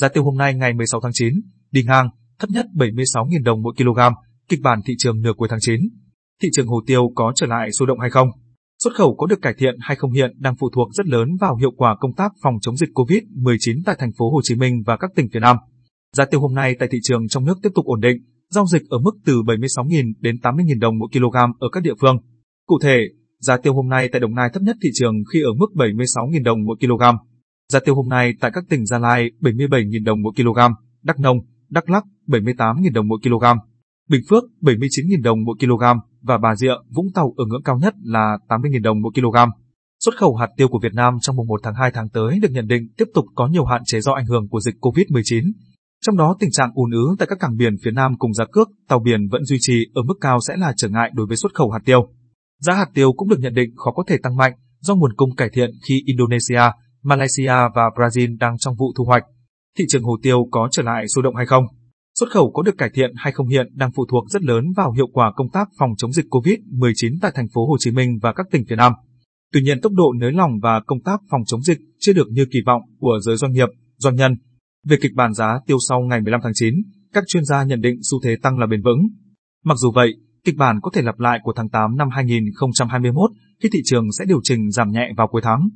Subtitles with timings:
[0.00, 1.34] Giá tiêu hôm nay ngày 16 tháng 9,
[1.70, 2.08] đi ngang,
[2.38, 4.00] thấp nhất 76.000 đồng mỗi kg,
[4.48, 5.80] kịch bản thị trường nửa cuối tháng 9.
[6.42, 8.28] Thị trường hồ tiêu có trở lại sôi động hay không?
[8.84, 11.56] Xuất khẩu có được cải thiện hay không hiện đang phụ thuộc rất lớn vào
[11.56, 14.96] hiệu quả công tác phòng chống dịch COVID-19 tại thành phố Hồ Chí Minh và
[14.96, 15.56] các tỉnh phía Nam.
[16.16, 18.16] Giá tiêu hôm nay tại thị trường trong nước tiếp tục ổn định,
[18.50, 22.16] giao dịch ở mức từ 76.000 đến 80.000 đồng mỗi kg ở các địa phương.
[22.66, 22.98] Cụ thể,
[23.40, 26.42] giá tiêu hôm nay tại Đồng Nai thấp nhất thị trường khi ở mức 76.000
[26.44, 27.29] đồng mỗi kg.
[27.70, 30.58] Giá tiêu hôm nay tại các tỉnh Gia Lai 77.000 đồng mỗi kg,
[31.02, 31.36] Đắk Nông,
[31.68, 33.44] Đắk Lắk 78.000 đồng mỗi kg,
[34.08, 35.84] Bình Phước 79.000 đồng mỗi kg
[36.22, 39.36] và Bà Rịa, Vũng Tàu ở ngưỡng cao nhất là 80.000 đồng mỗi kg.
[40.04, 42.48] Xuất khẩu hạt tiêu của Việt Nam trong mùng 1 tháng 2 tháng tới được
[42.50, 45.52] nhận định tiếp tục có nhiều hạn chế do ảnh hưởng của dịch COVID-19.
[46.06, 48.68] Trong đó tình trạng ùn ứ tại các cảng biển phía Nam cùng giá cước
[48.88, 51.54] tàu biển vẫn duy trì ở mức cao sẽ là trở ngại đối với xuất
[51.54, 52.08] khẩu hạt tiêu.
[52.60, 55.36] Giá hạt tiêu cũng được nhận định khó có thể tăng mạnh do nguồn cung
[55.36, 56.72] cải thiện khi Indonesia,
[57.02, 59.22] Malaysia và Brazil đang trong vụ thu hoạch.
[59.78, 61.64] Thị trường hồ tiêu có trở lại sôi động hay không?
[62.20, 64.92] Xuất khẩu có được cải thiện hay không hiện đang phụ thuộc rất lớn vào
[64.92, 68.32] hiệu quả công tác phòng chống dịch COVID-19 tại thành phố Hồ Chí Minh và
[68.32, 68.92] các tỉnh phía Nam.
[69.52, 72.46] Tuy nhiên tốc độ nới lỏng và công tác phòng chống dịch chưa được như
[72.52, 74.36] kỳ vọng của giới doanh nghiệp, doanh nhân.
[74.86, 76.74] Về kịch bản giá tiêu sau ngày 15 tháng 9,
[77.12, 79.08] các chuyên gia nhận định xu thế tăng là bền vững.
[79.64, 80.12] Mặc dù vậy,
[80.44, 83.30] kịch bản có thể lặp lại của tháng 8 năm 2021
[83.62, 85.68] khi thị trường sẽ điều chỉnh giảm nhẹ vào cuối tháng.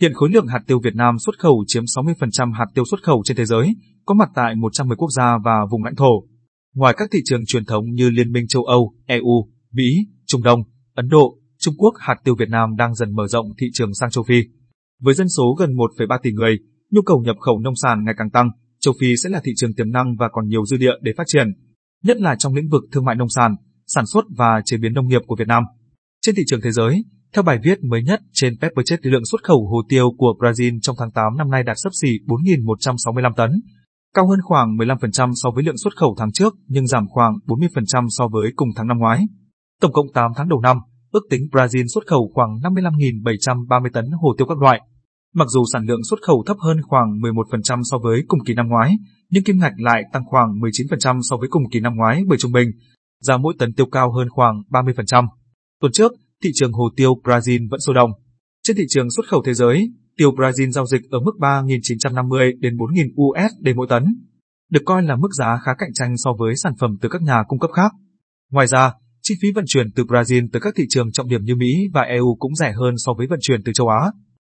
[0.00, 3.22] Hiện khối lượng hạt tiêu Việt Nam xuất khẩu chiếm 60% hạt tiêu xuất khẩu
[3.24, 6.24] trên thế giới, có mặt tại 110 quốc gia và vùng lãnh thổ.
[6.74, 9.84] Ngoài các thị trường truyền thống như Liên minh châu Âu, EU, Mỹ,
[10.26, 10.60] Trung Đông,
[10.94, 14.10] Ấn Độ, Trung Quốc, hạt tiêu Việt Nam đang dần mở rộng thị trường sang
[14.10, 14.42] châu Phi.
[15.02, 16.58] Với dân số gần 1,3 tỷ người,
[16.90, 19.74] nhu cầu nhập khẩu nông sản ngày càng tăng, châu Phi sẽ là thị trường
[19.74, 21.46] tiềm năng và còn nhiều dư địa để phát triển,
[22.04, 23.54] nhất là trong lĩnh vực thương mại nông sản,
[23.86, 25.62] sản xuất và chế biến nông nghiệp của Việt Nam.
[26.22, 29.68] Trên thị trường thế giới, theo bài viết mới nhất trên PepperChat, lượng xuất khẩu
[29.68, 33.50] hồ tiêu của Brazil trong tháng 8 năm nay đạt sấp xỉ 4.165 tấn,
[34.14, 38.06] cao hơn khoảng 15% so với lượng xuất khẩu tháng trước nhưng giảm khoảng 40%
[38.08, 39.24] so với cùng tháng năm ngoái.
[39.80, 40.76] Tổng cộng 8 tháng đầu năm,
[41.10, 44.80] ước tính Brazil xuất khẩu khoảng 55.730 tấn hồ tiêu các loại.
[45.34, 48.68] Mặc dù sản lượng xuất khẩu thấp hơn khoảng 11% so với cùng kỳ năm
[48.68, 48.96] ngoái,
[49.30, 52.52] nhưng kim ngạch lại tăng khoảng 19% so với cùng kỳ năm ngoái bởi trung
[52.52, 52.68] bình,
[53.20, 55.24] giá mỗi tấn tiêu cao hơn khoảng 30%.
[55.80, 56.12] Tuần trước,
[56.42, 58.10] thị trường hồ tiêu Brazil vẫn sôi động.
[58.62, 62.76] Trên thị trường xuất khẩu thế giới, tiêu Brazil giao dịch ở mức 3.950 đến
[62.76, 64.04] 4.000 USD mỗi tấn,
[64.70, 67.42] được coi là mức giá khá cạnh tranh so với sản phẩm từ các nhà
[67.48, 67.92] cung cấp khác.
[68.50, 71.54] Ngoài ra, chi phí vận chuyển từ Brazil tới các thị trường trọng điểm như
[71.56, 74.10] Mỹ và EU cũng rẻ hơn so với vận chuyển từ châu Á.